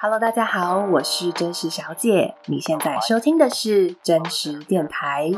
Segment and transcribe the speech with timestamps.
[0.00, 2.36] Hello，大家好，我是真实小姐。
[2.46, 5.28] 你现在收听的是真实电台，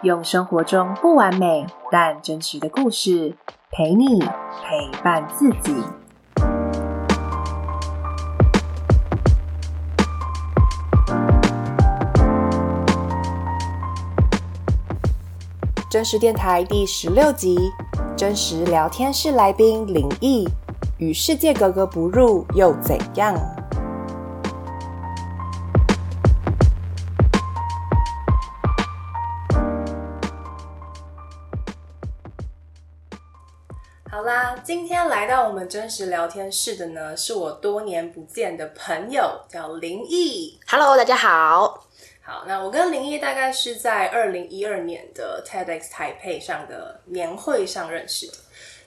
[0.00, 3.36] 用生活中不完美但真实的故事
[3.70, 5.84] 陪你陪伴自己。
[15.90, 17.70] 真实电台第十六集，
[18.16, 20.48] 真实聊天室来宾林毅，
[20.96, 23.34] 与世界格格不入又怎样？
[34.66, 40.58] 今天来到我们真实聊天室的呢，是我多年不见的朋友，叫林毅。
[40.66, 41.86] Hello，大家好。
[42.20, 48.32] 好，那我跟林毅大概是在二零一二年的 TEDx 台配上的年会上认识的。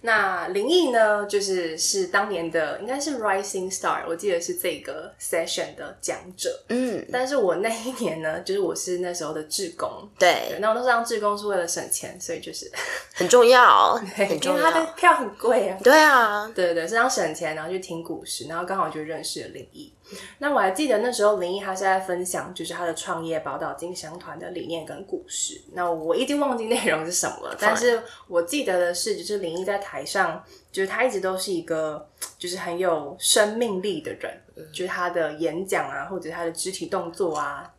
[0.02, 6.63] 那林毅呢，就是是当年的应该是 Rising Star，我记得是这个 session 的讲者。
[6.70, 10.09] 嗯，但是我那一年呢，就是我是那时候的志工。
[10.18, 12.71] 对，对，那我那时候当志工是为了省钱，所以就是
[13.15, 15.77] 很重要，很重要，因为他的票很贵啊。
[15.84, 19.93] 对啊，对对对，是想省钱，然后去听故事，然后刚好就认识了灵异。
[20.40, 25.62] 那我还记得那时候林毅他是在分享，就是他的创业宝岛金香团的理念跟故事。
[25.74, 37.71] 那我已经忘记内容是什么了，但是我记得的是，就是林毅在台上，就是他一直都是一个就是很有生命力的人，就是他的演讲啊，或者他的肢体动作啊、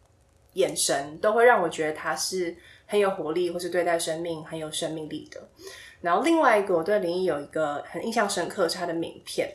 [0.53, 5.41] 眼神，都会让我觉得他是很有活力，或是对待生命很有生命力的。
[6.01, 9.53] 然后另外一个我对林毅有一个很印象深刻是他的名片。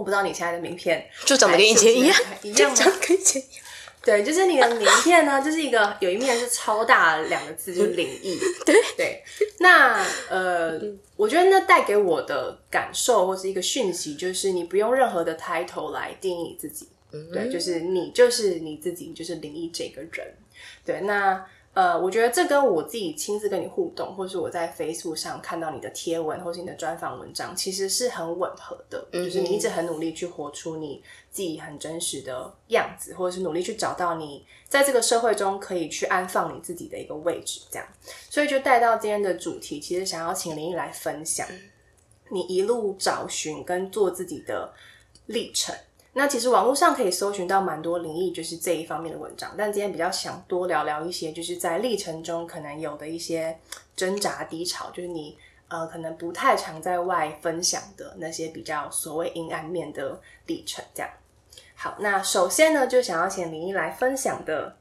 [0.00, 2.74] 我不知道你现在的名片 就长得跟以前一样，一样吗？
[2.76, 3.64] 长得跟以前一样。
[4.02, 8.38] 对，就是你的名片呢，就是一个有一面是超大两个字，就是灵异。
[8.64, 9.22] 对对。
[9.58, 10.80] 那呃，
[11.16, 16.88] 我觉得那带给我的感受或是一个讯息，就是你不用任何的 title 来定义你自己。
[17.12, 17.30] 嗯。
[17.30, 20.34] 对，就是你就是你自己，就是灵异这个人。
[20.84, 21.44] 对，那。
[21.72, 29.06] 呃，我觉得这跟我自己亲自跟你互动，或是我在 Facebook 上看到你的贴文，或是你的专访文章，其实是很吻合的。
[29.12, 29.24] 嗯。
[29.24, 31.00] 就是你一直很努力去活出你
[31.30, 37.86] 自己很真实的样子，或者是努力去找到你在这个社会中可以去安放你自己的一个位置，这样。
[38.28, 41.46] 所以就带到今天的主题，其实想要请林毅来分享
[42.30, 44.72] 你一路找寻跟做自己的
[45.26, 45.72] 历程。
[46.12, 49.54] 那其实网络上可以搜寻到蛮多灵异，就是这一方面的文章。
[49.56, 53.56] 但今天比较想多聊聊一些，就是在历程中可能有的一些
[53.94, 55.38] 挣扎低潮，就是你
[55.68, 60.84] 呃可能不太常在外分享的那些比较所谓阴暗面的历程。
[60.92, 61.08] 这样。
[61.76, 64.76] 好，那首先呢，就想要请灵异来分享的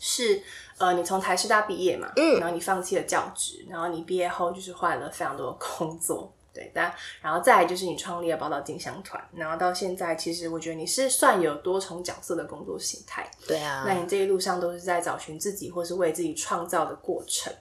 [0.00, 0.42] 是，
[0.78, 6.32] 呃，你从台师大毕业嘛，嗯，然后你放弃了教职，然后你毕业后就是换了非常多的工作。
[6.56, 6.90] 对，但
[7.20, 13.30] 然后再来就是你创立了宝岛金香团，然后到现在，其实我觉得你是算有多重角色的工作形态。
[13.46, 17.52] 对啊，那你这一路上都是在找寻自己，或是为自己创造的过程。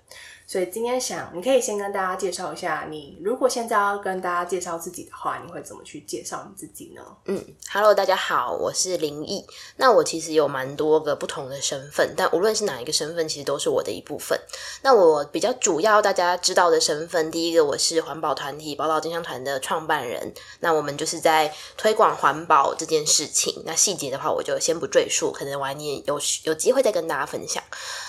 [0.47, 7.01] 所以今天想，你可以先跟大家介绍一下你，如果现在要跟大家介绍自己的话，你会怎么去介绍你自己呢？
[7.25, 9.43] 嗯，Hello，大家好，我是林毅。
[9.77, 14.39] 那我其实有蛮多个不同的身份，但无论是哪一个身份，其实都是我的一部分。
[14.83, 20.31] 那我比较主要大家知道的身份，第一个我是环保团体宝岛金香团的创办人。
[20.59, 23.63] 那我们就是在推广环保这件事情。
[23.65, 27.63] 那细节的话，我就先不赘述，可能晚点有有机会再跟大家分享。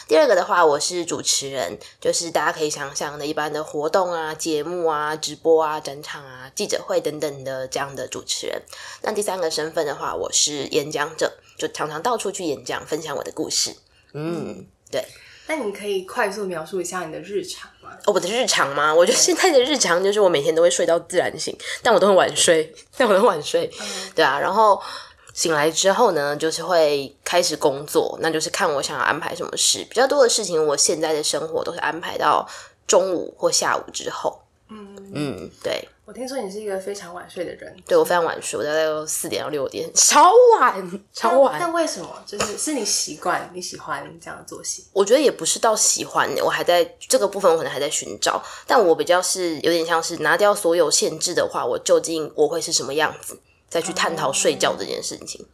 [0.08, 8.62] 第二个的话，我是主持人，就是大家可以想象的一般的活动啊、节目啊、直播啊、展场啊、记者会等等的这样的主持人。
[9.02, 13.74] 那第三个身份的话，我是演讲者，就常常到处去演讲，分享我的故事。
[14.12, 15.04] 嗯，对。
[15.48, 17.90] 那你可以快速描述一下你的日常吗？
[18.04, 18.94] 哦，我的日常吗？
[18.94, 23.68] 我觉得现在的日常就是我每天都会睡到自然醒，但我都很晚睡，但我都很晚睡。
[23.80, 24.80] 嗯、对啊，然后。
[25.36, 29.86] 醒来之后呢，就是会开始工作，那就是看我想要安排什么事。
[29.90, 32.48] 比较多的事情，我现在的生活都是安排到
[32.86, 34.40] 中午或下午之后。
[34.70, 35.86] 嗯嗯，对。
[36.06, 37.76] 我听说你是一个非常晚睡的人。
[37.86, 41.58] 对，我非常晚睡，我大概有四点到六点，超晚，超晚。
[41.60, 42.08] 但为什么？
[42.24, 44.86] 就是是你习惯，你喜欢这样的作息？
[44.94, 48.42] 我觉得也不是到喜欢，我还在这个部分，我可能还在寻找。
[48.66, 53.38] 但我比较是有点像是拿掉所有限制的话，我究竟我会是什么样子？
[53.68, 55.40] 再去探讨睡觉这件事情。
[55.42, 55.46] 嗯，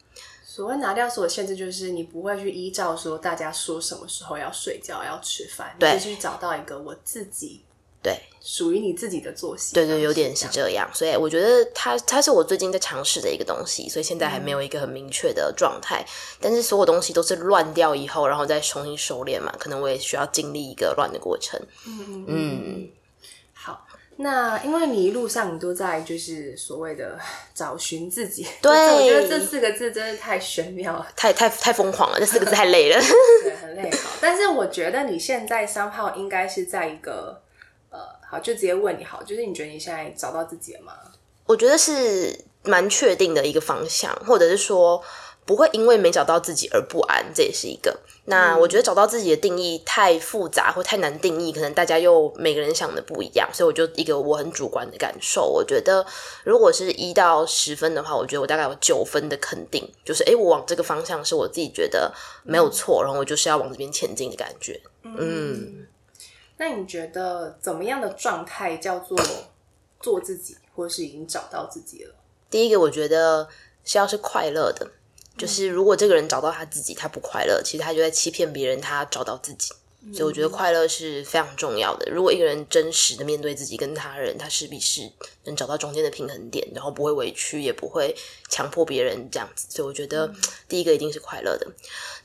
[0.44, 7.64] 所谓拿掉所有限制，就是你不会去依照说大家说什么时候要睡觉、要吃饭，对，你去找到一个我自己
[8.02, 9.74] 对属于你自己的作息。
[9.74, 10.90] 对对，有点是这样。
[10.92, 16.04] 所以我觉得它它是我最近在尝试的一个东西，所以现在还没有一个很明确的状态。
[16.06, 16.38] 嗯。
[16.40, 21.58] 但是所有东西都是乱掉以后，然后再重新收敛嘛，可能我也需要经历一个乱的过程。
[21.86, 22.26] 嗯嗯。
[22.28, 22.90] 嗯
[24.22, 27.18] 那因为你一路上你都在就是所谓的
[27.52, 32.98] 找寻自己，对，我觉得这四个字真的太玄妙了，太太太疯狂了，这四个字太累了，
[33.42, 33.90] 对，很累。
[33.90, 37.42] 好，但是我觉得你现在 somehow 应该是在一个
[37.90, 37.98] 呃，
[38.30, 40.92] 好，就直接问你好，就是你觉得你现在找到自己了吗？
[41.46, 45.02] 我觉得是蛮确定的一个方向，或者是说。
[45.44, 47.98] 不会因为没找到自己而不安，这也是一个。
[48.26, 55.42] 那我觉得找到自己的定义太复杂或太难定义，可能大家又每个人想的不一样，所以我就一个我很主观的感受。
[55.42, 56.06] 我觉得
[56.44, 62.12] 如果是一到十分的话，我觉得我大概有九分的肯定，就是诶，我往这个方向是我自己觉得
[62.44, 64.80] 没有错，然后我就是要往这边前进的感觉。
[65.02, 65.86] 嗯，嗯，
[66.58, 69.18] 那你觉得怎么样的状态叫做
[70.00, 72.14] 做自己，或是已经找到自己了？
[72.48, 73.48] 第一个，我觉得
[73.82, 74.88] 是要是快乐的。
[75.36, 79.72] 就是如果这个人找到他自己，他不快乐，其实他就在欺骗别人，他找到自己。
[80.12, 82.10] 所以我觉得快乐是非常重要的。
[82.10, 85.08] 如果一个人真实的面对自己跟他人，他势必是
[85.44, 88.12] 能找到中间的平衡点，然后不会委屈，也不会
[88.50, 89.68] 强迫别人这样子。
[89.70, 90.28] 所以我觉得
[90.68, 91.68] 第一个一定是快乐的。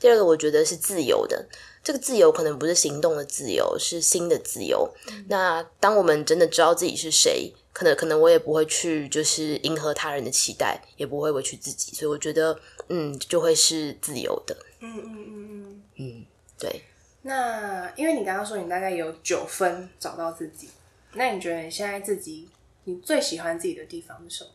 [0.00, 1.46] 第二个我觉得是自由的。
[1.84, 4.92] 这个自由可能不是行动的自由，是心的自由。
[5.28, 11.94] 那当我们真的知道自己是谁，可能可能我也不会去就是迎合他人的期待，也不会委屈自己。
[11.94, 12.58] 所以我觉得。
[12.88, 14.56] 嗯，就会是自由的。
[14.80, 16.24] 嗯嗯嗯嗯嗯，
[16.58, 16.82] 对。
[17.22, 20.68] 那因为你刚刚说你大概有九分找到自己，
[21.12, 22.48] 那你觉得你现在自己
[22.84, 24.50] 你最喜欢自己的地方是什么？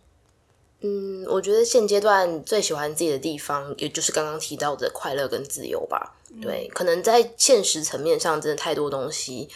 [0.86, 6.16] 嗯，我觉得现阶段最喜欢自己的地方，也就是刚刚提到的快乐跟自由吧。
[6.30, 9.48] 嗯、对，可能在现实层面上，真的太多东西。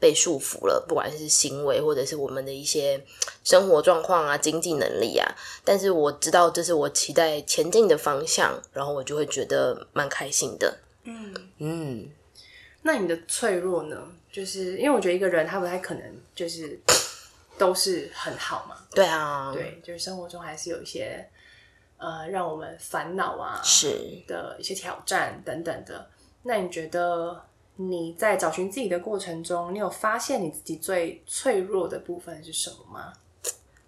[0.00, 3.04] 被束缚了，不管是行为或者是我们的一些
[3.44, 5.30] 生活状况啊、经济能力啊，
[5.62, 10.78] 但是我知道这是我期待前进的方向，然后我就会觉得蛮开心的。
[11.04, 12.08] 嗯嗯，
[12.80, 13.96] 那你的脆弱呢？
[14.32, 16.02] 就是因为我觉得一个人他不太可能
[16.34, 16.80] 就是
[17.58, 18.76] 都是很好嘛。
[18.94, 21.28] 对啊，对，就是生活中还是有一些
[21.98, 26.08] 呃让我们烦恼啊是的一些挑战等等的。
[26.42, 27.44] 那你觉得？
[27.88, 33.14] 你在找寻自己的过程中，你有发现你自己最脆弱的部分是什么吗？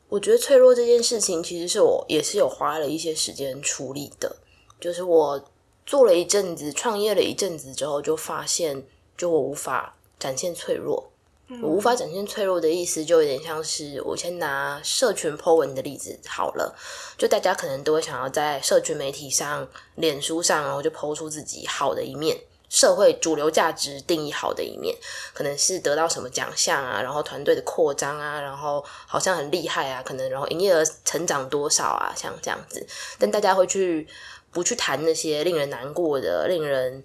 [0.08, 4.34] 我觉得脆弱这件事情，其实是我也是有花了一些时间处理的。
[4.80, 5.44] 就是我
[5.84, 8.82] 做了一阵子，创业了一阵子之后，就发现，
[9.14, 11.10] 就我无法展现脆弱。
[11.48, 11.60] 嗯。
[11.62, 16.74] 我无法展现脆弱的意思，就有点像是我先拿社群 po 文的例子好了。
[17.18, 22.38] 就大家可能都会想要在社群媒体上、脸书上，然后就 po 出自己好的一面。
[22.72, 24.96] 社会主流价值定义好的一面，
[25.34, 32.84] 可能是得到什么奖项啊，然后团队的扩张啊，然后好像很厉害啊，可能然后营业额成长多少啊，像这样子。
[33.18, 34.08] 但大家会去
[34.50, 37.04] 不去谈那些令人难过的、令人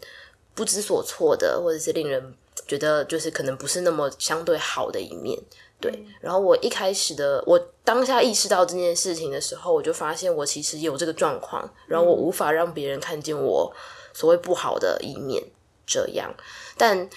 [0.56, 2.34] 不知所措的，或者是令人
[2.66, 5.38] 觉得就是可能不是那么相对好的一面。
[5.82, 5.92] 对。
[6.22, 13.70] 然后我一开始的我当下意识到这件事情的时候，我就发现我其实有这个状况，然后我无法让别人看见我
[14.14, 15.44] 所谓不好的一面。
[15.88, 16.32] 这样，
[16.78, 17.10] 但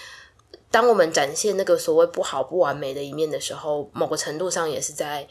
[0.71, 5.27] 当我们展现那个所谓不好、不完美的一面的时候，某个程度上也是在，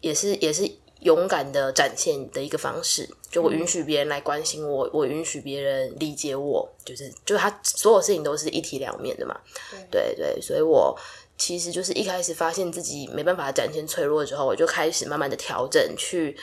[0.00, 0.68] 也是也是
[1.00, 3.06] 勇敢的展现的一个方式。
[3.30, 9.38] 就我允许别人来关心我，嗯、我允许别人理解我，就是就是他所有事情都是一体两面的嘛。
[9.70, 10.98] 对对对，所以我
[11.36, 16.34] 其实就是一开始发现自己没办法展现脆弱之后，我就开始慢慢的调整去。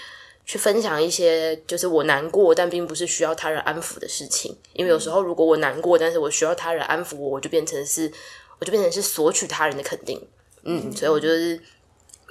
[0.48, 4.58] 去分享一些就是我难过，但并不是需要他人安抚的事情。
[4.72, 8.10] 因为有时候如果我难过，但是我需要他人安抚我，我就变成是，
[8.58, 10.26] 我就变成是索取他人的肯定。
[10.64, 11.62] 嗯，所以我就是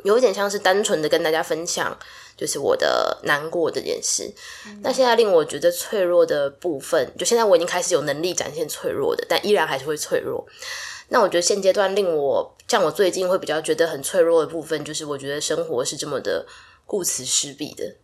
[0.03, 1.95] 有一点像是单纯的跟大家分享，
[2.39, 4.33] 就是我的难过这件事。
[4.81, 10.47] 那现在令我觉得脆弱的部分，就现在我已经开始有能力展现脆弱的，但依然还是会脆弱。
[11.09, 16.47] 那我觉得现阶段令我像我最近会比较觉得很脆弱的部分，就是我觉得生活是这么的
[16.87, 17.95] 顾此失彼的。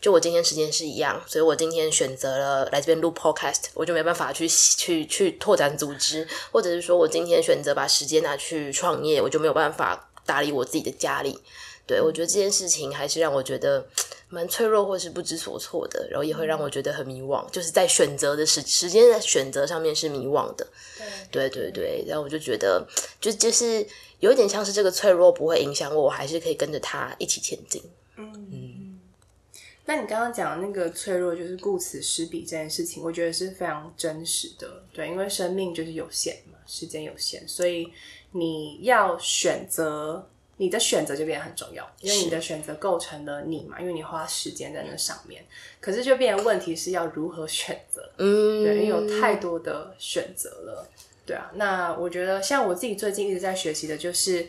[0.00, 11.40] 就我今天时间是一样，所以我今天选择了来这边录 podcast，我就没办法去去去拓展组织，或者是说我今天选择把时间拿去创业，我就没有办法打理我自己的家里。
[11.86, 13.86] 对，我觉得这件事情还是让我觉得
[14.28, 20.66] 蛮脆弱，或是不知所措的，然后也会让我觉得很迷惘，就是在选择的时时间的选择上面是迷惘的。
[21.30, 22.84] 对对对对，然后我就觉得，
[23.20, 23.86] 就就是
[24.18, 27.82] 有一点像是这个脆弱不会影响我，我还是可以跟着他一起前进。
[28.16, 28.75] 嗯嗯。
[29.86, 34.82] 那你刚刚讲的那个脆弱，就是顾此失彼这件事情，我觉得是非常真实的。
[34.92, 37.92] 对，因为生命就是有限嘛，时间有限，所以
[38.32, 45.44] 你要选择，你的选择就变得很重要，因为你的选择构成了你嘛，因为你花时间在那上面。
[45.80, 48.10] 可是就变成问题是要如何选择？
[48.18, 50.88] 嗯，对，因为有太多的选择了。
[51.24, 54.48] 对啊，那我觉得像我自己最近一直在学习的就是。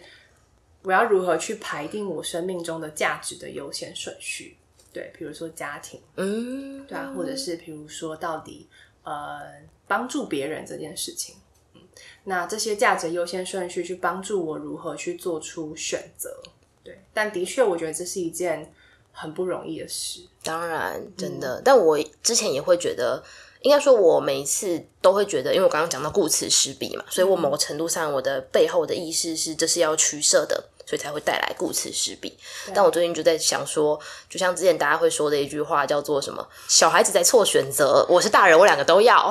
[0.84, 4.56] 我要如何去排定我生命中的价值的优先顺序？
[4.98, 8.68] 对，比如说家庭，嗯，对啊，或者是比如说到底
[9.04, 9.40] 呃
[9.88, 11.36] 帮助别人这件事情，
[11.76, 11.82] 嗯，
[12.24, 16.42] 那这些价值优先顺序去帮助我如何去做出选择？
[16.84, 18.74] 对，但的确，我觉得这是一件
[19.12, 20.22] 很不容易的事。
[20.42, 23.24] 当然，真的，嗯，但我之前也会觉得。
[23.62, 32.36] 应该说，我每一次都会觉得，因为我刚刚讲到顾此失彼嘛，所以我某个程度上，我的背后的意识是这是要取舍的，所以才会带来顾此失彼。
[32.74, 39.30] 但我最近就在想说，就像之前大家会说的一句话，叫做什么“小孩子在错选择，我是大人，我两个都要”，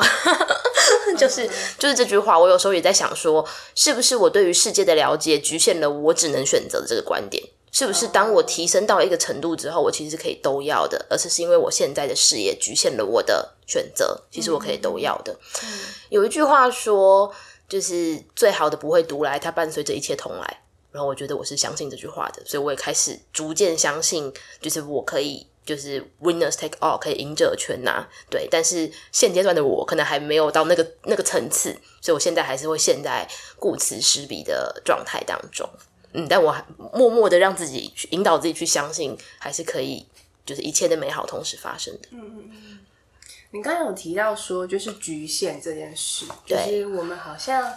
[1.16, 1.48] 就是
[1.78, 2.38] 就是这句话。
[2.38, 3.44] 我有时候也在想说，
[3.74, 7.42] 是不是我对于世界的了解局限了我只能选择的这个观点？
[7.72, 15.36] 是不是当我提升到一个程度之后，我其实是可以都要的，而是是因为我现在的视野局限了我的选择，其实我可以都要的。
[15.62, 15.68] 嗯、
[16.08, 17.30] 有一句话说，
[17.68, 20.62] 就是最好的不会独来，它伴随着一切同来。
[20.96, 28.08] 然后我觉得我是相信这句话的，所以我也开始逐渐相信，就是我可以，就是 winners take all，可以赢者全拿。
[28.30, 35.68] 对，但是现阶段的我可能还没有到那个那个层次，所以我现在还是会陷在顾此失彼的状态当中。
[36.14, 40.06] 嗯，但我还默默的让自己去引导自己去相信，还是可以，
[40.46, 42.08] 就是一切的美好同时发生的。
[42.12, 42.78] 嗯嗯嗯。
[43.50, 47.70] 你刚刚有提到说，就是局限这件事，就是我们好像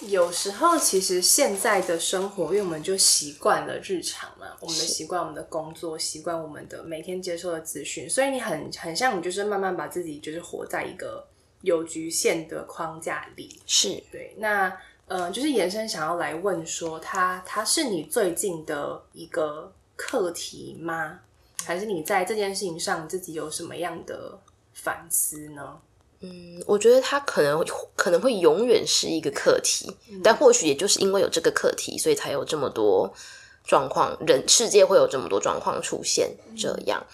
[0.00, 11.26] 有时候其实现在的生活，因为我们就习惯了日常嘛，我们的习惯，我们的工作习惯，我们的每天接受的资讯，所以你很很像你就是慢慢把自己就是活在一个
[11.62, 13.60] 有局限的框架里。
[13.66, 14.76] 是对那。
[15.08, 21.20] 呃，就是延伸想要来问说，他他是你最近的一个课题吗？
[21.64, 24.38] 还是你在这件事情上自己有什么样的
[24.74, 25.80] 反思呢？
[26.20, 33.12] 嗯，我觉得它可能可能会永远是一个课题，嗯，但或许也就是因为有这个课题，所以才有这么多
[33.64, 37.04] 状况，人世界会有这么多状况出现这样。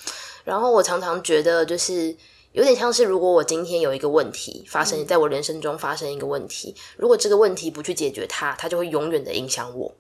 [0.45, 2.17] 然后我常常觉得就是。
[2.55, 9.93] 有点像是，如果我今天有一个问题发生在我人生中发生一个问题，如果这个问题不去解决它，它就会永远的影响我。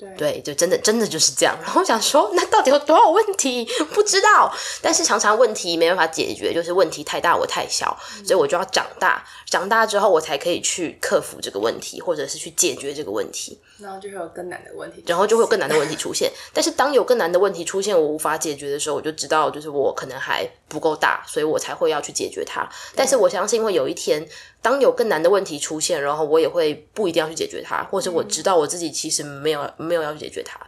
[0.00, 1.54] 对，对，就真的真的就是这样。
[1.60, 3.68] 然后我想说，那到底有多少问题？
[3.92, 4.50] 不知道。
[4.80, 9.22] 但是常常问题没办法解决，就是问题太大，我太小，所以我就要长大。
[9.46, 13.60] 长大之后，我才可以去克服这个问题，或者是去解决这个问题。
[13.78, 16.32] 然后就会有更难的问题，然后就会有更难的问题出现。
[16.54, 22.66] 但是当有更难的问题出现，我无法解决的时候，我就知道，就是我可能还不够大，所以我才会要去解决它。
[22.94, 24.26] 但是我相信，会有一天。
[24.62, 30.60] 当有更难的问题出现，然后我也会不一定要去解决它，或者我知道我自己其实没有没有要去解决它。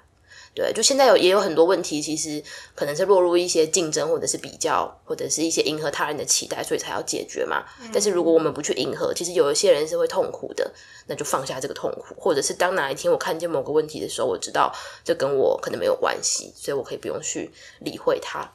[0.55, 2.43] 对，就现在有也有很多问题，其实
[2.75, 7.65] 可能是落入一些竞争，或者是比较，或者是一些迎合他人的期待，所以才要解决嘛。
[7.91, 10.71] 但是如果我们不去迎合，其实有一些人是会痛苦的，
[11.07, 14.71] 那就放下这个痛苦，或者是当哪一天我看见某个问题的时候，我知道
[15.03, 18.47] 这跟我可能没有关系，所以我可以不用去理会它。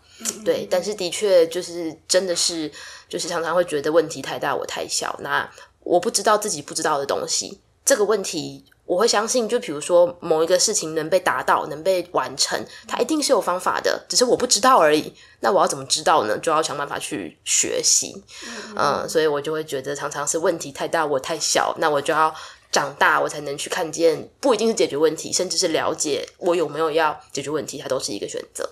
[0.43, 2.71] 对，但是的确就是真的是，
[3.07, 5.15] 就是常常会觉得问题太大，我太小。
[5.21, 5.49] 那
[5.81, 9.47] 我不知道自己不知道的东西，这个问题我会相信。
[9.47, 15.13] 就比如说某一个事情能被达到，能被完成，它一定是有方法的，只是我不知道而已。
[15.41, 16.37] 那我要怎么知道呢？
[16.39, 18.23] 就要想办法去学习。
[18.45, 21.75] 嗯，嗯，所以我就会觉得常常是问题太大，我太小。
[21.79, 22.33] 那我就要
[22.71, 28.67] 长大，我才能去看见，不一定是解决问题，甚至是了解我有没有要解决问题，它都是一个选择。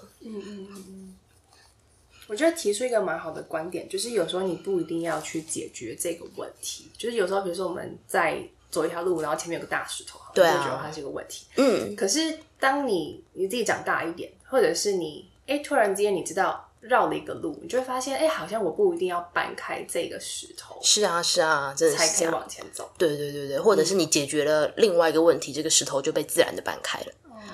[2.28, 8.42] 我觉得提出一个蛮好的观点，就是有时候你不一定要去解决这个问题，就是有时候比如说我们在
[8.72, 11.46] 走一条路，然后前面有个大石头，对啊，就觉得它是一个问题。
[11.56, 20.78] 嗯，可是当你你自己长大一点，或者是你哎突然之间你知道绕了一个路，你就会发现哎好像我不一定要搬开这个石头。
[20.82, 22.92] 是啊是啊，真的是才可以往前走。
[22.98, 27.08] 对对对对，或者是你解决了另外一个问题，嗯，这个石头就被自然的搬开了。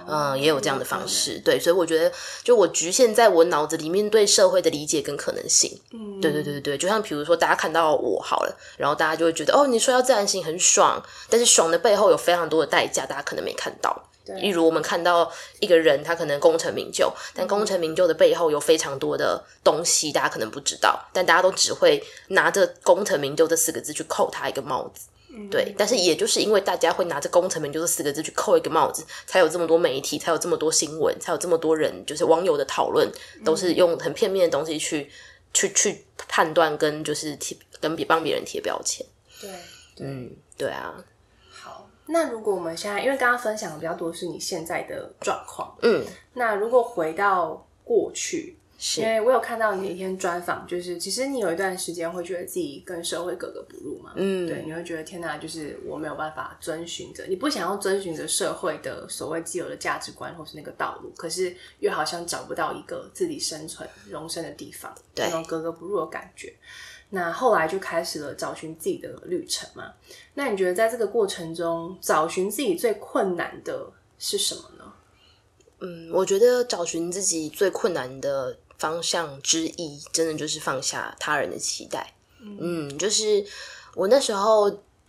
[0.07, 2.11] 嗯，也有这样的方式，对，所以我觉得，
[2.43, 14.07] 就我局限在我脑子里面对社会的理解跟可能性，嗯，对对对对，就像比如说，大家看到我好了，然后大家就会觉得，哦，你说要自然醒很爽，但是爽的背后有非常多的代价，大家可能没看到。
[14.39, 15.29] 例如我们看到
[15.59, 25.07] 一个人，他可能功成名就，但功成名就的背后有非常多的东西，大家可能不知道，但大家都只会拿着功成名就这四个字去扣他一个帽子。
[25.49, 33.09] 对，但是也就是因为大家会拿着“工程名就”是四个字去扣一个帽子，才有这么多媒体，才有这么多新闻，才有这么多人，就是网友的讨论，
[33.45, 35.09] 都是用很片面的东西去
[35.53, 39.05] 去去判断，跟就是贴跟别帮别人贴标签。
[39.39, 39.49] 对，
[39.99, 40.93] 嗯，对啊。
[41.49, 66.51] 好，那如果我们现在，因为刚刚分享的比较多是你现在的状况，嗯，那如果回到过去，是因为我有看到你一天专访，就是其实你有一段时间会觉得自己跟社会格格不入嘛，嗯，对，你会觉得天哪，就是我没有办法遵循着，你不想要遵循着社会的所谓既有的价值观或是那个道路，可是又好像找不到一个自己生存容身的地方，对，那种格格不入的感觉。
[67.11, 69.93] 那后来就开始了找寻自己的旅程嘛。
[70.33, 74.93] 那你觉得在这个过程中，找寻自己最困难的是什么呢？
[75.81, 82.15] 嗯，我觉得找寻自己最困难的方向之一，真的就是放下他人的期待。
[82.41, 83.45] 嗯，嗯，就是
[83.93, 84.63] 我那时候，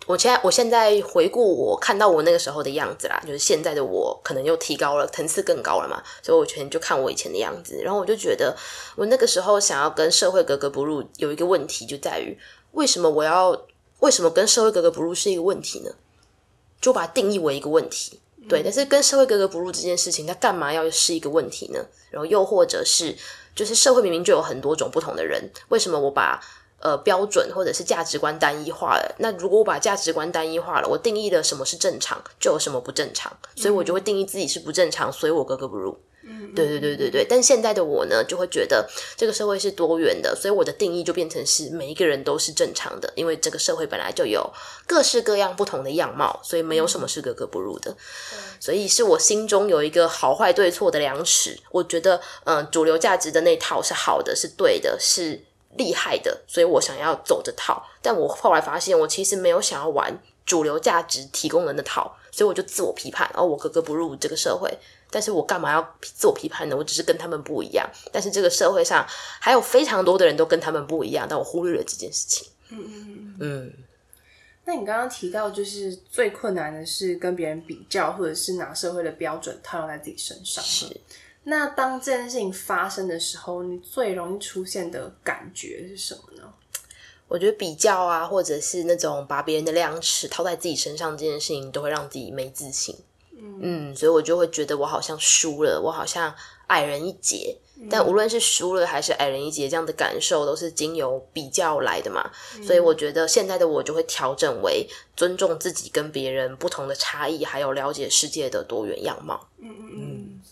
[0.06, 8.54] 我现在我现在回顾我看到我那个时候的样子啦，就是现在的我可能又提高了，层次更高了嘛，所以我全就看我以前的样子，然后我就觉得
[8.94, 12.38] 我那个时候想要跟社会格格不入，有一个问题就在于，
[12.72, 13.58] 为什么我要
[14.00, 15.90] 为什么跟社会格格不入是一个问题呢？
[16.78, 18.20] 就把它定义为一个问题。
[18.48, 21.78] 对，但是跟社会格格不入这件事情，它干嘛要是一个问题呢？
[22.10, 23.16] 然后又或者是，
[23.54, 26.40] 就是社会明明就有很多种不同的人，为什么我把
[26.80, 29.14] 呃标准或者是价值观单一化了？
[29.18, 35.98] 那如果我把价值观单一化了，我定义了什么是正常，就有什么不正常，所以我就会定义自己是不正常，所以我格格不入。
[36.24, 37.26] 嗯，对对对对对。
[37.28, 44.48] 但现在的我呢，就会觉得这个社会是多元的，所以我的定义就变成是每一个人都是正常的，因为这个社会本来就有
[44.86, 47.90] 各式各样不同的样貌，所以没有什么是格格不入的。
[47.90, 55.40] 嗯，所以是我心中有一个好坏对错的量尺，我觉得嗯，呃，主流价值的那套是好的，是对的，是
[55.76, 57.84] 厉害的，所以我想要走这套。
[58.00, 64.70] 但我后来发现，我其实没有想要玩主流价值提供的那套，所以我就自我批判，哦，我格格不入这个社会。
[65.12, 66.76] 但是我干嘛要自我批判呢？
[66.76, 67.88] 我只是跟他们不一样。
[68.10, 69.06] 但是这个社会上
[69.38, 72.48] 还有非常多的人都跟他们不一样，但我忽略了这件事情。
[72.70, 73.72] 嗯嗯嗯。
[74.64, 80.64] 那你刚刚提到，就是最困难的是跟别人比较，或者是拿社会的标准套用在自己身上。
[80.64, 81.00] 是。
[81.44, 86.52] 那当这件事情发生的时候，你最容易出现的感觉是什么呢？
[87.26, 92.94] 我觉得比较啊，或者是那种把别人的量尺套在自己身上这件事情，都会让自己没自信。
[93.60, 96.32] 嗯，所以我就会觉得我好像输了，我好像
[96.68, 97.58] 矮人一截。
[97.76, 102.30] 嗯、但无论是输了还是矮人一截，这样的感受都是经由比较来的嘛。
[102.56, 104.86] 嗯、所以我觉得现在的我就会调整为
[105.16, 109.48] 尊重自己跟别人不同的差异，还有了解世界的多元样貌。
[109.58, 110.42] 嗯嗯嗯。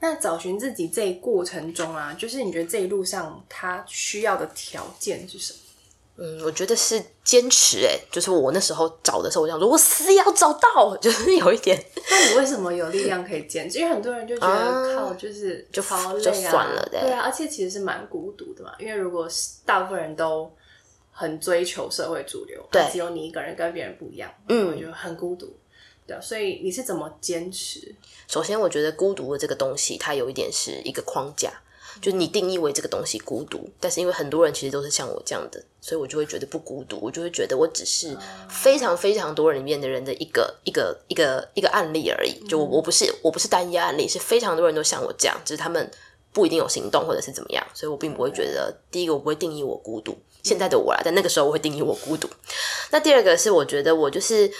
[0.00, 5.58] 那找寻自己这一过程中啊，就是你觉得这一路上他需要的条件是什么？
[6.22, 11.82] 嗯，我觉得是坚持哎，就是我那时候找的时候，我想说，我死也要找到， 就是有一点。
[12.10, 13.78] 那你为什么有力量可以坚持？
[13.78, 18.70] 因为很多人就觉得、啊、靠，就是就好累啊，就算了对，对啊，而且其实是蛮孤独的嘛。
[18.78, 19.26] 因为如果
[19.64, 20.54] 大部分人都
[21.10, 25.50] 很追求社会主流，对，只有你一个人跟别人不一样，嗯，我觉得很孤独。
[26.06, 27.94] 对啊，所以你是怎么坚持？
[28.28, 31.50] 首先，我觉得孤独的这个东西，它有一点是一个框架。
[32.00, 38.16] 就你定义为这个东西孤独，但是因为很多人其实都是像我这样的，所以我就会觉得不孤独，我就会觉得我只是
[38.48, 42.32] 非常非常多人里面的人的一个一个一个一个案例而已。
[42.48, 45.90] 就我我不是我不是单一案例，是非常多人都像我这样，只是他们
[46.32, 52.28] 不一定有行动或者是怎么样，所以我并不会觉得第一个我不会定义我孤独，现在的我啦，但那个时候我会定义我孤独。
[52.90, 54.50] 那第二个是我觉得我就是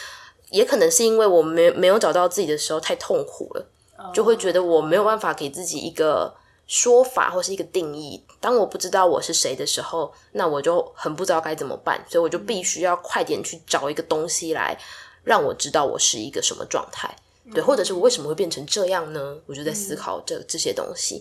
[0.50, 3.66] 也可能是因为我没没有找到自己的时候太痛苦了，
[4.12, 6.34] 就会觉得我没有办法给自己一个。
[6.70, 14.78] 说法或是一个定义，当我不知道我是谁的时候，那我就很不知道该怎么办，所以我就必须要快点去找一个东西来
[15.24, 17.12] 让我知道我是一个什么状态，
[17.52, 19.36] 对，或者是我为什么会变成这样呢？
[19.46, 21.20] 我就在思考这这些东西。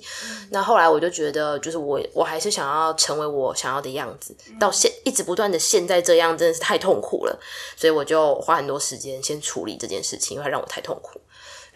[0.51, 7.39] 那后来我就觉得，就是我我还是想要成为我想要的样子，到现一直不断的现在这样真的是太痛苦了，
[7.75, 11.19] 所以我就花很多时间先处理这件事情，因为它让我太痛苦。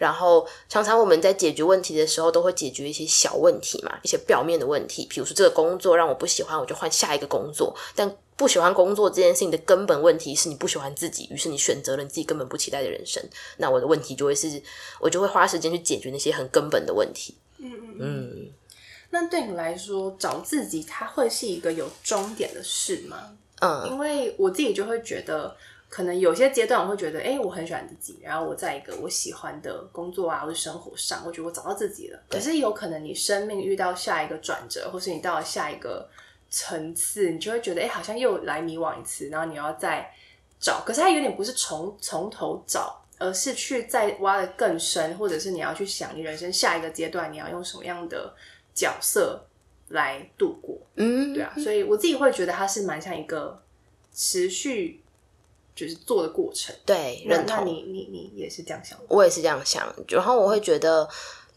[0.04, 5.06] 然后常常我们在解决问题的时候，都会解决一些小问题嘛，一些表面的问题。
[5.08, 7.74] 比如说这个工作让我不喜欢，我就换下一个工作。
[7.96, 13.22] 但不喜欢工作这件事情的根本问题是你不喜欢自己，于是你选择了你自己根本不期待的人生。
[13.56, 14.60] 那我的问题就会是，
[15.00, 17.34] 我就会花时间去解决那些很根本的问题。
[17.56, 18.50] 嗯嗯嗯。
[19.08, 23.32] 那对你来说，找自己它会是一个有终点的事吗？
[23.62, 25.56] 嗯，因为我自己就会觉得。
[25.94, 32.18] 可能有些阶段我会觉得，哎、欸，我很喜欢自己，然后我在一个我喜欢的工作啊，或者生活上，我觉得我找到自己了。
[32.28, 36.10] 可是有可能你生命遇到下一个转折，或是你到了下一个
[36.50, 40.12] 层次，你就会觉得，哎、欸，好像又来迷惘一次，然后你要再
[40.58, 40.82] 找。
[40.84, 48.34] 可是它有点不是从从头找，而是去再挖的更深，或者是你要去想你人生下一个阶段你要用什么样的
[48.74, 49.40] 角色
[49.90, 50.76] 来度过。
[50.96, 53.62] 嗯，对啊，所以我自己会觉得它是蛮像一个
[54.12, 55.00] 持续。
[55.74, 57.56] 就是做的过程，对，认同。
[57.56, 58.98] 那你你你也是这样想？
[59.08, 59.92] 我也是这样想。
[60.08, 61.08] 然后我会觉得，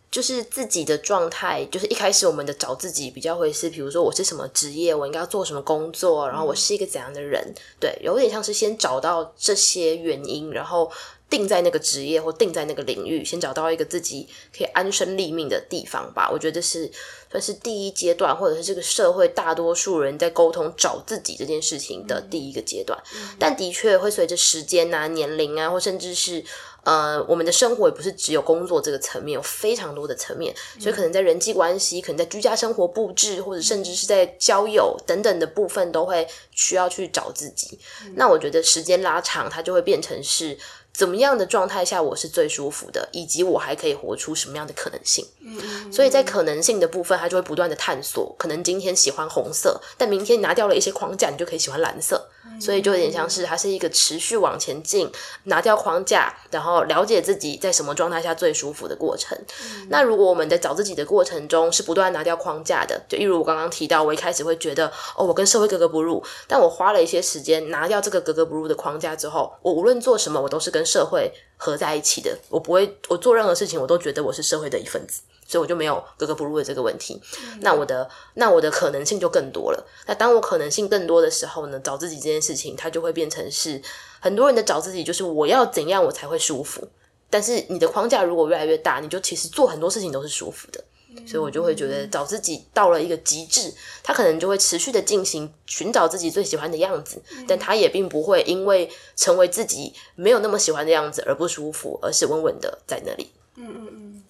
[0.09, 10.91] 就是自己的状态，就是一开始我们的找自己比较会是，比如说我是什么职业，我应该要做什么工作，然后我是一个怎样的人，对，有点像是先找到这些原因，然后
[11.29, 16.29] 定在那个职业或定在那个领域，先找到一个自己可以安身立命的地方吧。
[16.31, 16.89] 我觉得是
[17.31, 22.97] 算是第一阶段，或者是这个社会大多数人在沟通找自己这件事情的第一个阶段。
[23.15, 26.43] 嗯、但的确会随着时间啊、年龄啊，或甚至是。
[26.83, 37.77] 呃，我们的生活也不是只有工作这个层面，有非常多的层面，所以可能在人际关系，可能在居家生活布置，或者甚至是在交友等等的部分，都会需要去找自己。
[38.05, 40.57] 嗯、那我觉得时间拉长，它就会变成是
[40.97, 45.23] 怎么样的状态下我是最舒服的，以及我还可以活出什么样的可能性。
[45.41, 48.35] 嗯、所以在可能性的部分，他就会不断的探索。
[48.39, 52.27] 可能今天喜欢红色，但明天拿掉了一些框架，你就可以喜欢蓝色。
[52.59, 55.11] 所以就有点像是它是一个持续往前进，
[55.43, 59.37] 拿掉框架，然后了解自己在什么状态下最舒服的过程。
[59.61, 72.37] 嗯、那如果我们在找自己的过程中是不断拿掉框架的，就例如我刚刚提到，我一开始会觉得哦，我跟社会格格不入，但我花了一些时间拿掉这个格格不入的框架之后，我无论做什么，我都是跟社会合在一起的。
[72.49, 75.21] 我不会，我做任何事情，我都觉得我是社会的一份子。
[75.47, 79.87] 所以我就没有格格不入的这个问题，嗯、那我的那我的可能性就更多了。
[80.05, 83.81] 那当我可能性更多的时候呢，找自己这件事情，它就会变成是
[84.19, 86.85] 很多人的找自己，就是我要怎样我才会舒服。
[87.29, 90.83] 但是你的框架如果越来越大，你就其实做很多事情都是舒服的。
[91.09, 103.31] 嗯、所以我就会觉得找自己到了一个极致，他可能就会持续的进行寻找自己最喜欢的样子，嗯、但他也并不会因为成为自己没有那么喜欢的样子而不舒服，而是稳稳的在那里。
[103.55, 104.23] 嗯嗯嗯。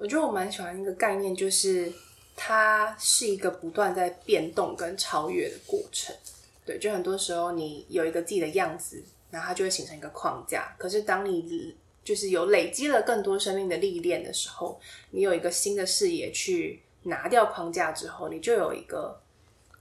[0.00, 1.92] 我觉得我蛮喜欢一个概念，就是
[2.34, 6.16] 它是一个不断在变动跟超越的过程。
[6.64, 10.74] 对，就很多时候你有一个自己的样子，然后它就会形成一个框架。
[10.78, 19.20] 可是当你就是有累积了更多生命的历练的时候，你有一个新的视野去拿掉框架之后，你就有一个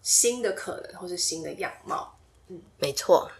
[0.02, 2.20] 新的可能或是新的样貌。
[2.50, 3.32] 嗯，没错。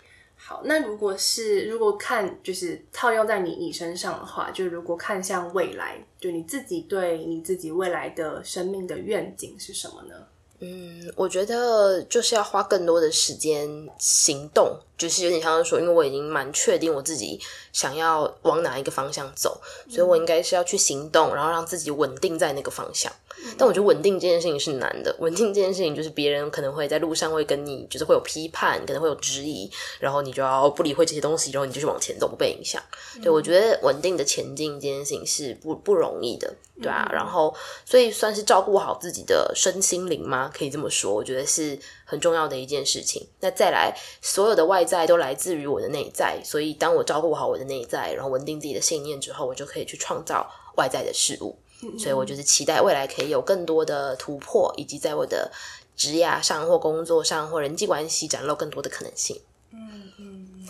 [0.42, 10.16] 好，那如果是如果看就是套用在你你身上的话，就如果看向未来，就你自己对你自己未来的生命的愿景是什么呢？
[10.62, 17.40] 嗯，我觉得就是要花更多的时间行动，就是有点像是说，因为我已经蛮确定我自己
[17.74, 19.60] 想要往哪一个方向走，
[19.90, 23.12] 所以我应该是要去行动，然后让自己稳定在那个方向。
[23.58, 25.16] 但我觉得稳定这件事情是难的。
[25.20, 32.84] 稳定这件事情就是别人可能会在路上会跟你，就是会有批判，可能会有质疑，然后你就要不理会这些东西，然后你就去往前走，不被影响。
[33.16, 37.08] 嗯、对，我觉得稳定的前进这件事情是不不容易的，对啊。
[37.10, 40.52] 嗯、然后，所以算是照顾好自己的身心灵吗？
[40.54, 43.28] 可以这么说，我觉得是很重要的一件事情。
[43.40, 51.56] 那再来，所有的外在都来自于我的内在，所以当我照顾好我的内在，然后稳定自己的信念之后，我就可以去创造外在的事物。
[52.00, 55.50] 所以我就是期待未来可以有更多的突破，以及在我的
[55.96, 59.40] 职业上或工作上或人际关系展露更多的可能性。
[59.72, 60.68] 嗯嗯嗯。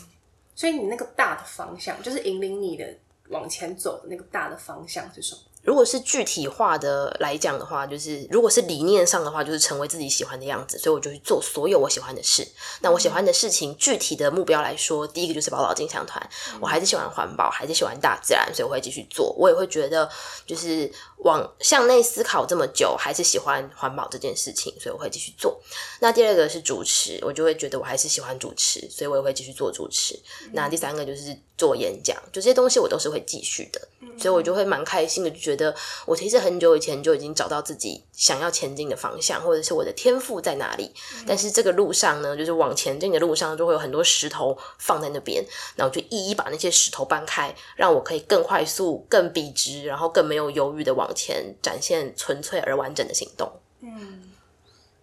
[0.54, 2.86] 所以你那个大的方向，就是引领你的
[3.30, 5.41] 往前走的那个大的方向是什么？
[5.70, 12.44] 如果是具体化的来讲的话，就是如果是理念上的话，就是成为自己喜欢的样子，所以我就去做所有我喜欢的事。
[12.82, 16.28] 那我喜欢的事情，具体的目标来说，第一个就是宝岛金像团，
[16.60, 19.32] 我还是喜欢环保，还是喜欢大自然，所以我会继续做。
[19.38, 20.10] 我也会觉得，
[20.48, 25.62] 就是往向内思考这么久，还是喜欢环保这件事情，所以我会继续做。
[26.00, 30.20] 那第二个是主持，我就会觉得我还是喜欢主持，所以我也会继续做主持。
[30.52, 33.80] 那第三个就是做演讲，就这些东西我都是会继续的，
[34.18, 35.59] 所以我就会蛮开心的，就觉得。
[35.60, 40.93] 觉得我其实很久以前就已经找到自己想要前进的方向，或者是我的天赋在哪里。
[41.17, 45.43] 嗯、但是这个路上呢，就是往前进的路上，就会有很多石头放在那边，
[45.76, 53.52] 然后就一一把那些石头搬开，让我可以更快速、更笔直，然后更没有犹豫的往前展现纯粹而完整的行动。
[53.82, 54.32] 嗯，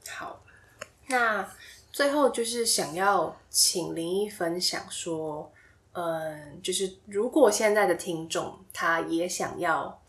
[0.09, 0.42] 好，
[1.09, 1.47] 那
[1.92, 5.53] 最后就是想要请林一分享说，
[5.92, 10.01] 嗯，就是如果现在的听众他也想要。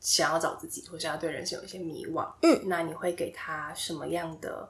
[0.00, 4.68] 想要找自己，或者要对人生有一些迷惘，嗯，那你会给他什么样的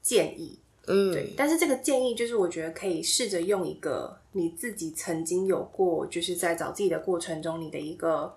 [0.00, 0.58] 建议？
[0.86, 1.34] 嗯，对。
[1.36, 8.34] 但是这个建议就是，我觉得可以试着用一个你自己曾经有过，就是在找自己的过程中，你的一个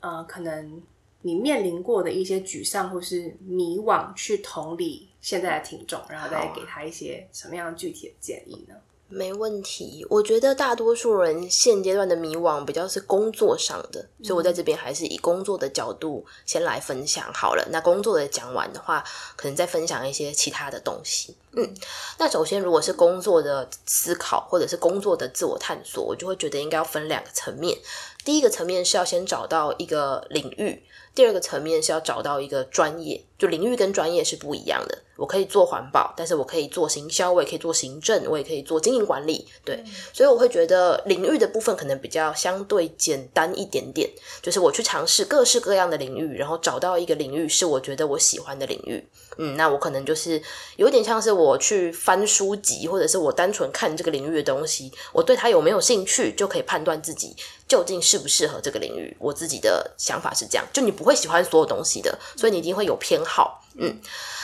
[0.00, 0.82] 呃，可能
[1.22, 8.74] 你面临过的一些沮丧或是迷惘，去同理现在的听众，然后再给他一些什么样具体的建议呢？
[9.08, 17.68] 没问题，我觉得大多数人现阶段的迷惘比较是工作上的，所以我在这边还是以工作的角度先来分享好了。
[17.70, 19.04] 那工作的讲完的话，
[19.36, 21.36] 可能再分享一些其他的东西。
[21.52, 21.72] 嗯，
[22.18, 27.78] 那首先如果是工作的思考或者是工作的自我探索，我就会觉得应该要分两个层面。
[28.24, 30.82] 第一个层面是要先找到一个领域，
[31.14, 33.24] 第二个层面是要找到一个专业。
[33.38, 34.98] 就领域跟专业是不一样的。
[35.16, 39.46] 我可以做环保，但是我可以做行销，我也可以做行政，我也可以做经营管理。
[39.64, 44.10] 对，所以我会觉得领域的部分可能比较相对简单一点点。
[44.42, 49.06] 就是我去尝试各式各样的领域，然后找到一个领域是我觉得我喜欢的领域。
[49.38, 50.42] 嗯，那我可能就是
[50.76, 57.36] 有点像是我去翻书籍，或者是我单纯看这个领域的东西，我对它有没有兴趣，就可以判断自己
[57.68, 59.14] 究竟适不适合这个领域。
[59.18, 63.62] 我自己的想法是这样，就你不会喜欢所有东西的，所以你一定会有偏好。
[63.78, 64.00] 嗯，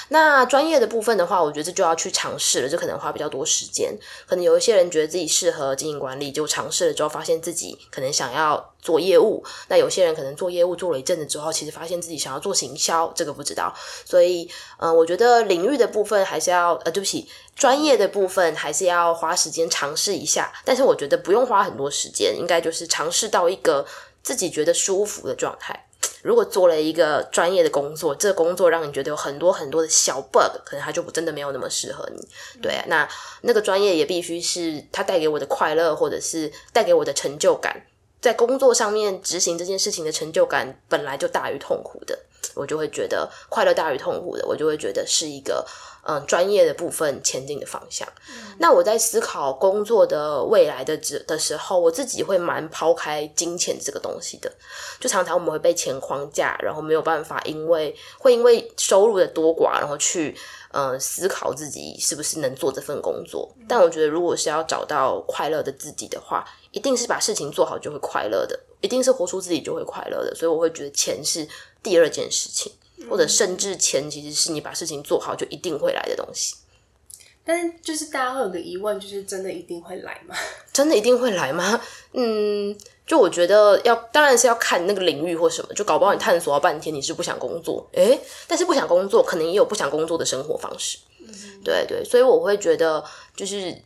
[0.09, 3.97] 那专业的部分的话，我觉得这就要去尝试了，这可能花比较多时间。
[4.27, 9.43] 可能有一些人觉得自己适合经营管理，就尝试了之后，发现自己可能想要做业务。
[9.69, 13.75] 那有些人可能做业务做了一阵子之后，其实发现自己想要做行销，这个不知道。
[14.05, 20.53] 所以，嗯、我觉得领域的部分还是要，呃，对不起，专业的部分还是要花时间尝试一下。
[20.65, 23.87] 但是我觉得不用花很多时间，应该就是尝试到一个
[24.23, 25.87] 自己觉得舒服的状态。
[26.23, 32.29] 如果做了一个专业的工作，这个工作让你觉得有很多很多的小 bug，可能它就真的没有那么适合你。
[32.63, 33.09] 对，那
[33.43, 37.85] 那个专业也必须是它带给我的快乐，或者是带给我的成就感，
[38.21, 42.17] 在工作上面执行这件事情的成就感本来就大于痛苦的，
[42.55, 45.67] 我就会觉得快乐大于痛苦的，我就会觉得是一个。
[46.05, 48.09] 嗯，专业的部分前进的方向。
[48.29, 48.57] 嗯。
[48.59, 50.97] 那我在思考工作的未来的
[51.29, 54.51] 的时候，我自己会蛮抛开金钱这个东西的。
[54.99, 60.37] 就常常我们会被钱框架，然后没有办法，因为会因为收入的多寡，然后去
[60.73, 63.49] 嗯思考自己是不是能做这份工作。
[63.69, 70.35] 但我觉得，如果是要找到快乐的自己的话，一定是把事情做好就会快乐的，一定是活出自己就会快乐的。
[70.35, 71.47] 所以我会觉得钱是
[71.83, 72.73] 第二件事情。
[73.11, 76.55] 或者甚至钱其实是你把事情做好就一定会来的东西，
[77.45, 80.37] 但是就是大家会有个疑问，就是真的一定会来吗？
[80.73, 81.81] 真的一定会来吗？
[82.13, 93.77] 嗯，就我觉得要，当然是要看那个领域或什么，就搞不好你探索了半天你是不想工作，诶，但是不想工作可能也有不想工作的生活方式，嗯，对对，所以我会觉得就是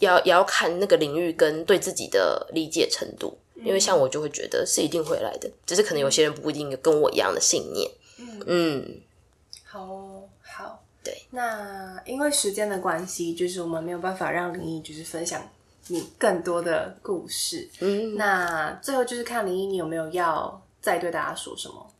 [0.00, 7.90] 要也要看那个领域跟对自己的理解程度，因为像我就会觉得是一定会来的，只是可能有些人不一定有跟我一样的信念。
[8.18, 9.00] 嗯，嗯，
[9.64, 11.22] 好好，对。
[11.30, 15.42] 那因为时间的关系，就是我们没有办法让林毅就是分享
[15.88, 17.68] 你更多的故事。
[17.80, 21.92] 嗯，那最后就是看林毅你有没有要再对大家说什么？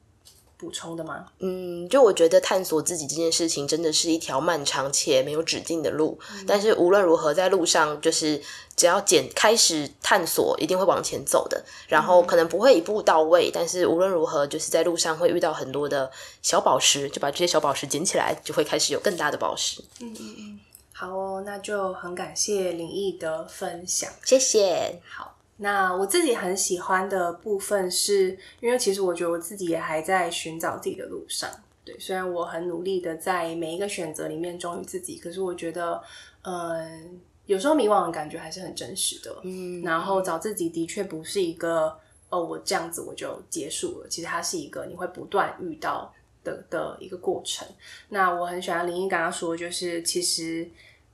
[0.58, 1.26] 补充的吗？
[1.40, 6.18] 嗯，就我觉得探索自己这件事情真的是一条漫长且没有止境的路。
[6.32, 8.40] 嗯、但是无论如何，在路上就是
[8.74, 11.62] 只要简开始探索，一定会往前走的。
[11.88, 19.84] 然后可能不会一步到位，嗯、但是无论如何，就是在路上会遇到很多的小宝石，就把这些小宝石捡起来，就会开始有更大的宝石。
[20.00, 20.60] 嗯嗯嗯，
[20.92, 25.00] 好哦，那就很感谢林毅的分享，谢谢。
[25.06, 25.35] 好。
[25.58, 31.48] 那我自己很喜欢的部分是，因为其实我觉得我自己也还在寻找自己的路上。
[31.82, 36.02] 对，虽然我很努力的在每一个选择里面忠于自己，可是我觉得，
[36.42, 39.34] 嗯，有时候迷惘的感觉还是很真实的。
[39.44, 41.96] 嗯，然后找自己的确不是一个，
[42.28, 44.08] 哦，我这样子我就结束了。
[44.10, 46.12] 其实它是一个你会不断遇到
[46.44, 47.66] 的的一个过程。
[48.10, 50.68] 那我很喜欢林一刚刚说，就是其实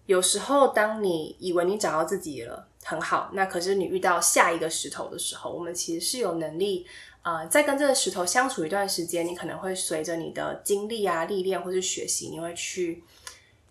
[0.07, 2.67] 有时候当你以为你找到自己了。
[2.85, 6.85] 很好，那可是你遇到下一个石头的时候，我们其实是有能力，
[7.23, 13.05] 呃，在跟这个石头相处一段时间，你可能会随着你的经历啊、历练或是学习，你会去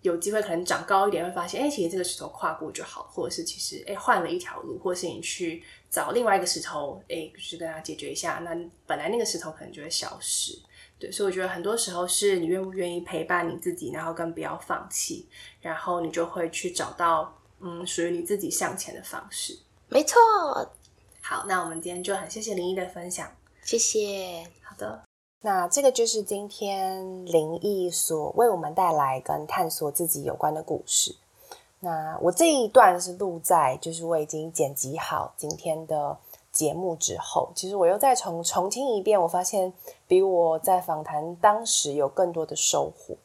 [0.02, 10.58] 有机会可能长高一点，会发现，哎，其实这个石头跨过就好，或者是其实，哎，换了一条路，或是你去找另外一个石头，哎，去跟他解决一下，那本来那个石头可能就会消失。
[10.98, 15.28] 对，所以我觉得很多时候是你愿不愿意陪伴你自己，然后更不要放弃，
[15.60, 17.38] 然后你就会去找到。
[17.62, 20.18] 嗯，属于你自己向前的方式，没错。
[21.22, 23.32] 好，那我们今天就很谢谢林毅的分享，
[23.64, 24.44] 谢谢。
[24.64, 25.04] 好的，
[25.42, 31.16] 那这个就是今天林毅所为我们带来跟探索自己有关的故事。
[31.80, 36.18] 那我这一段是录在，就是我已经剪辑好今天的
[36.52, 39.72] 节目之后，其实我又再重重听一遍，我发现
[40.08, 43.16] 比我在访谈当时有更多的收获。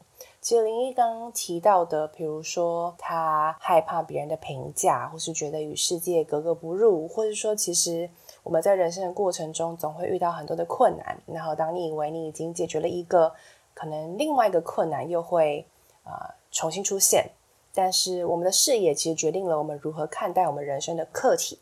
[0.47, 8.09] 其实林义刚刚提到的，比如说他害怕别人的评价，或是觉得与世界格格不入，或者说其实
[8.45, 13.35] 我们在人生的过程中总会遇到很多的困难，然后当你以为你已经解决了一个，
[13.75, 15.67] 可能另外一个困难又会
[16.05, 17.29] 啊、重新出现。
[17.75, 21.59] 但是我们的视野其实决定了我们如何看待我们人生的课题。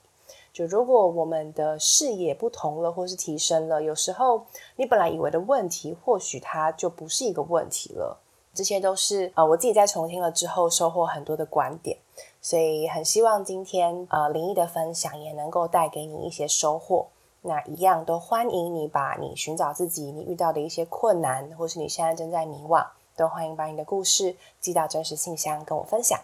[0.52, 4.44] 就如果我们的视野不同了，或是提升了，有时候
[4.76, 8.20] 你本来以为的问题，或许它就不是一个问题了。
[8.54, 11.98] 这些都是呃我自己在重听了之后收获很多的观点，
[12.40, 17.08] 所以很希望今天呃林义的分享也能够带给你一些收获。
[17.46, 22.86] 那一样都欢迎你把你寻找自己、你遇到的一些困难，或是你现在正在迷惘，
[23.16, 26.18] 都欢迎把你的故事寄到真实信箱跟我分享。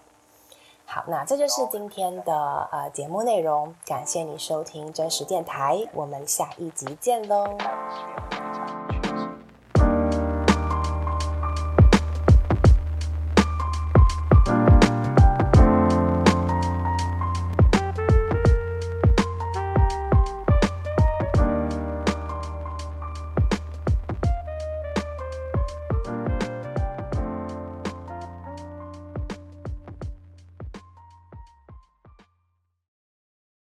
[0.86, 7.58] 好，那这就是今天的呃节目内容，感谢你收听真实电台，我们下一集见喽。